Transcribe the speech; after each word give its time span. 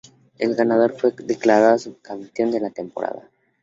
El 0.39 0.55
ganador 0.55 0.93
fue 0.97 1.11
declarado 1.11 1.77
subcampeón 1.77 2.49
de 2.49 2.59
la 2.59 2.71
temporada. 2.71 3.29